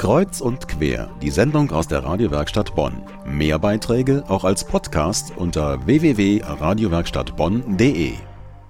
Kreuz 0.00 0.40
und 0.40 0.66
quer, 0.66 1.14
die 1.20 1.28
Sendung 1.28 1.70
aus 1.72 1.86
der 1.86 2.02
Radiowerkstatt 2.02 2.74
Bonn. 2.74 3.02
Mehr 3.26 3.58
Beiträge 3.58 4.24
auch 4.28 4.44
als 4.44 4.64
Podcast 4.64 5.36
unter 5.36 5.84
www.radiowerkstattbonn.de. 5.84 8.14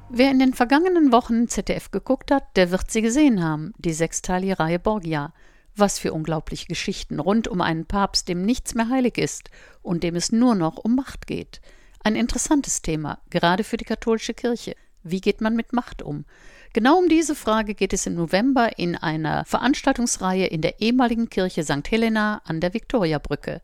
Wer 0.08 0.30
in 0.32 0.40
den 0.40 0.54
vergangenen 0.54 1.12
Wochen 1.12 1.46
ZDF 1.46 1.92
geguckt 1.92 2.32
hat, 2.32 2.56
der 2.56 2.72
wird 2.72 2.90
sie 2.90 3.00
gesehen 3.00 3.44
haben, 3.44 3.72
die 3.78 3.92
sechsteilige 3.92 4.58
Reihe 4.58 4.80
Borgia. 4.80 5.32
Was 5.76 6.00
für 6.00 6.12
unglaubliche 6.12 6.66
Geschichten 6.66 7.20
rund 7.20 7.46
um 7.46 7.60
einen 7.60 7.86
Papst, 7.86 8.26
dem 8.26 8.42
nichts 8.42 8.74
mehr 8.74 8.88
heilig 8.88 9.16
ist 9.16 9.50
und 9.82 10.02
dem 10.02 10.16
es 10.16 10.32
nur 10.32 10.56
noch 10.56 10.78
um 10.78 10.96
Macht 10.96 11.28
geht. 11.28 11.60
Ein 12.02 12.16
interessantes 12.16 12.82
Thema, 12.82 13.20
gerade 13.30 13.62
für 13.62 13.76
die 13.76 13.84
katholische 13.84 14.34
Kirche. 14.34 14.74
Wie 15.02 15.20
geht 15.20 15.40
man 15.40 15.56
mit 15.56 15.72
Macht 15.72 16.02
um? 16.02 16.24
Genau 16.72 16.98
um 16.98 17.08
diese 17.08 17.34
Frage 17.34 17.74
geht 17.74 17.92
es 17.92 18.06
im 18.06 18.14
November 18.14 18.78
in 18.78 18.94
einer 18.94 19.44
Veranstaltungsreihe 19.44 20.46
in 20.46 20.60
der 20.60 20.80
ehemaligen 20.80 21.28
Kirche 21.28 21.64
St. 21.64 21.90
Helena 21.90 22.42
an 22.44 22.60
der 22.60 22.74
Viktoriabrücke. 22.74 23.60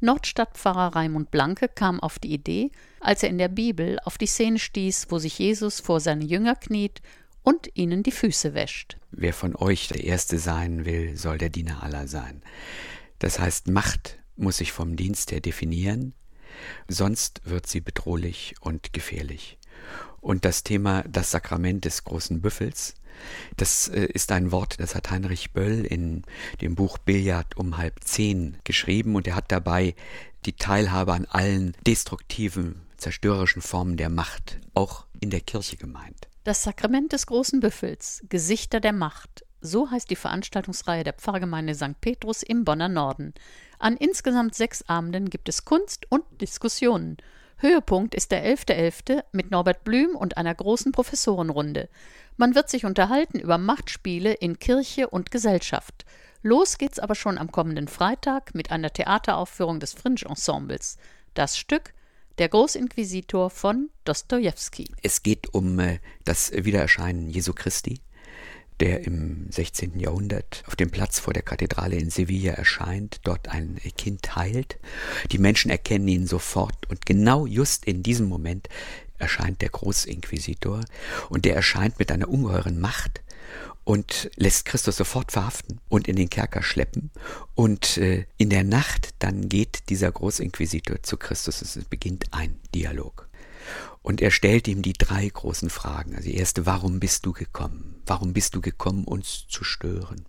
Nordstadtpfarrer 0.00 0.94
Raimund 0.96 1.30
Blanke 1.30 1.68
kam 1.68 2.00
auf 2.00 2.18
die 2.18 2.32
Idee, 2.32 2.70
als 3.00 3.22
er 3.22 3.28
in 3.28 3.38
der 3.38 3.48
Bibel 3.48 3.98
auf 4.04 4.18
die 4.18 4.26
Szene 4.26 4.58
stieß, 4.58 5.06
wo 5.10 5.18
sich 5.18 5.38
Jesus 5.38 5.80
vor 5.80 6.00
seine 6.00 6.24
Jünger 6.24 6.54
kniet 6.54 7.02
und 7.42 7.70
ihnen 7.74 8.02
die 8.02 8.12
Füße 8.12 8.54
wäscht. 8.54 8.98
Wer 9.10 9.32
von 9.32 9.56
euch 9.56 9.88
der 9.88 10.04
Erste 10.04 10.38
sein 10.38 10.84
will, 10.84 11.16
soll 11.16 11.38
der 11.38 11.50
Diener 11.50 11.82
aller 11.82 12.08
sein. 12.08 12.42
Das 13.18 13.38
heißt, 13.38 13.68
Macht 13.68 14.18
muss 14.36 14.58
sich 14.58 14.72
vom 14.72 14.96
Dienst 14.96 15.32
her 15.32 15.40
definieren, 15.40 16.14
sonst 16.88 17.42
wird 17.44 17.66
sie 17.66 17.80
bedrohlich 17.80 18.54
und 18.60 18.92
gefährlich. 18.92 19.58
Und 20.20 20.44
das 20.44 20.62
Thema 20.62 21.02
das 21.08 21.30
Sakrament 21.30 21.84
des 21.84 22.04
großen 22.04 22.40
Büffels, 22.40 22.94
das 23.56 23.88
äh, 23.88 24.06
ist 24.06 24.32
ein 24.32 24.52
Wort, 24.52 24.80
das 24.80 24.94
hat 24.94 25.10
Heinrich 25.10 25.52
Böll 25.52 25.84
in 25.84 26.22
dem 26.60 26.74
Buch 26.74 26.98
Billard 26.98 27.56
um 27.56 27.76
halb 27.76 28.02
zehn 28.04 28.56
geschrieben 28.64 29.16
und 29.16 29.26
er 29.26 29.34
hat 29.34 29.50
dabei 29.52 29.94
die 30.46 30.54
Teilhabe 30.54 31.12
an 31.12 31.26
allen 31.26 31.74
destruktiven, 31.86 32.82
zerstörerischen 32.96 33.62
Formen 33.62 33.96
der 33.96 34.08
Macht 34.08 34.58
auch 34.74 35.06
in 35.20 35.30
der 35.30 35.40
Kirche 35.40 35.76
gemeint. 35.76 36.28
Das 36.44 36.62
Sakrament 36.62 37.12
des 37.12 37.26
großen 37.26 37.60
Büffels, 37.60 38.24
Gesichter 38.28 38.80
der 38.80 38.94
Macht, 38.94 39.44
so 39.60 39.90
heißt 39.90 40.08
die 40.08 40.16
Veranstaltungsreihe 40.16 41.04
der 41.04 41.12
Pfarrgemeinde 41.12 41.74
St. 41.74 42.00
Petrus 42.00 42.42
im 42.42 42.64
Bonner 42.64 42.88
Norden. 42.88 43.34
An 43.78 43.96
insgesamt 43.96 44.54
sechs 44.54 44.82
Abenden 44.88 45.28
gibt 45.28 45.50
es 45.50 45.66
Kunst 45.66 46.06
und 46.10 46.24
Diskussionen. 46.40 47.18
Höhepunkt 47.60 48.14
ist 48.14 48.30
der 48.30 48.44
11.11. 48.44 49.18
.11. 49.18 49.24
mit 49.32 49.50
Norbert 49.50 49.84
Blüm 49.84 50.16
und 50.16 50.38
einer 50.38 50.54
großen 50.54 50.92
Professorenrunde. 50.92 51.90
Man 52.38 52.54
wird 52.54 52.70
sich 52.70 52.86
unterhalten 52.86 53.38
über 53.38 53.58
Machtspiele 53.58 54.32
in 54.32 54.58
Kirche 54.58 55.08
und 55.08 55.30
Gesellschaft. 55.30 56.06
Los 56.42 56.78
geht's 56.78 56.98
aber 56.98 57.14
schon 57.14 57.36
am 57.36 57.52
kommenden 57.52 57.86
Freitag 57.86 58.54
mit 58.54 58.70
einer 58.70 58.90
Theateraufführung 58.90 59.78
des 59.78 59.92
Fringe 59.92 60.22
Ensembles. 60.26 60.96
Das 61.34 61.58
Stück 61.58 61.92
Der 62.38 62.48
Großinquisitor 62.48 63.50
von 63.50 63.90
Dostojewski. 64.06 64.88
Es 65.02 65.22
geht 65.22 65.52
um 65.52 65.78
äh, 65.78 65.98
das 66.24 66.50
Wiedererscheinen 66.52 67.28
Jesu 67.28 67.52
Christi 67.52 68.00
der 68.80 69.04
im 69.04 69.46
16. 69.50 69.98
Jahrhundert 70.00 70.64
auf 70.66 70.76
dem 70.76 70.90
Platz 70.90 71.20
vor 71.20 71.32
der 71.32 71.42
Kathedrale 71.42 71.96
in 71.96 72.10
Sevilla 72.10 72.54
erscheint, 72.54 73.20
dort 73.24 73.48
ein 73.48 73.78
Kind 73.96 74.36
heilt. 74.36 74.78
Die 75.30 75.38
Menschen 75.38 75.70
erkennen 75.70 76.08
ihn 76.08 76.26
sofort 76.26 76.88
und 76.88 77.06
genau 77.06 77.46
just 77.46 77.84
in 77.84 78.02
diesem 78.02 78.28
Moment 78.28 78.68
erscheint 79.18 79.60
der 79.60 79.68
Großinquisitor 79.68 80.80
und 81.28 81.44
der 81.44 81.54
erscheint 81.54 81.98
mit 81.98 82.10
einer 82.10 82.28
ungeheuren 82.28 82.80
Macht 82.80 83.20
und 83.84 84.30
lässt 84.36 84.64
Christus 84.66 84.96
sofort 84.96 85.32
verhaften 85.32 85.80
und 85.88 86.08
in 86.08 86.16
den 86.16 86.30
Kerker 86.30 86.62
schleppen. 86.62 87.10
Und 87.54 87.96
äh, 87.98 88.26
in 88.36 88.50
der 88.50 88.64
Nacht 88.64 89.10
dann 89.18 89.48
geht 89.48 89.88
dieser 89.88 90.10
Großinquisitor 90.10 91.02
zu 91.02 91.16
Christus 91.16 91.62
und 91.62 91.76
es 91.76 91.88
beginnt 91.88 92.32
ein 92.32 92.58
Dialog. 92.74 93.29
Und 94.02 94.20
er 94.20 94.30
stellt 94.30 94.66
ihm 94.66 94.82
die 94.82 94.94
drei 94.94 95.28
großen 95.28 95.70
Fragen. 95.70 96.14
Also 96.14 96.28
die 96.28 96.36
erste, 96.36 96.66
warum 96.66 97.00
bist 97.00 97.26
du 97.26 97.32
gekommen? 97.32 98.02
Warum 98.06 98.32
bist 98.32 98.54
du 98.54 98.60
gekommen, 98.60 99.04
uns 99.04 99.46
zu 99.48 99.64
stören? 99.64 100.26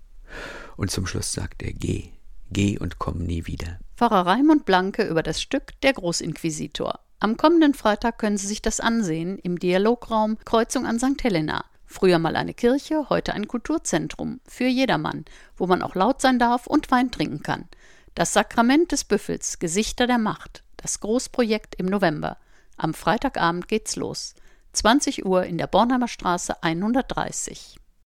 Und 0.75 0.91
zum 0.91 1.07
Schluss 1.07 1.31
sagt 1.31 1.63
er, 1.63 1.73
geh, 1.73 2.11
geh 2.51 2.77
und 2.77 2.99
komm 2.99 3.19
nie 3.19 3.47
wieder. 3.47 3.79
Pfarrer 3.95 4.25
Raimund 4.25 4.65
Blanke 4.65 5.07
über 5.07 5.23
das 5.23 5.41
Stück 5.41 5.79
Der 5.81 5.93
Großinquisitor. 5.93 6.99
Am 7.19 7.37
kommenden 7.37 7.73
Freitag 7.73 8.17
können 8.17 8.37
Sie 8.37 8.47
sich 8.47 8.61
das 8.61 8.79
ansehen 8.79 9.37
im 9.37 9.59
Dialograum 9.59 10.37
Kreuzung 10.43 10.85
an 10.85 10.99
St. 10.99 11.23
Helena. 11.23 11.65
Früher 11.85 12.19
mal 12.19 12.35
eine 12.35 12.53
Kirche, 12.53 13.09
heute 13.09 13.33
ein 13.33 13.47
Kulturzentrum 13.47 14.39
für 14.47 14.65
jedermann, 14.65 15.25
wo 15.55 15.67
man 15.67 15.81
auch 15.81 15.93
laut 15.93 16.21
sein 16.21 16.39
darf 16.39 16.65
und 16.65 16.89
Wein 16.89 17.11
trinken 17.11 17.43
kann. 17.43 17.67
Das 18.15 18.33
Sakrament 18.33 18.91
des 18.91 19.03
Büffels, 19.03 19.59
Gesichter 19.59 20.07
der 20.07 20.17
Macht, 20.17 20.63
das 20.77 20.99
Großprojekt 20.99 21.75
im 21.75 21.85
November. 21.85 22.37
Am 22.77 22.93
Freitagabend 22.93 23.67
geht's 23.67 23.95
los. 23.95 24.35
20 24.73 25.25
Uhr 25.25 25.43
in 25.43 25.57
der 25.57 25.67
Bornheimer 25.67 26.07
Straße 26.07 26.63
130. 26.63 27.80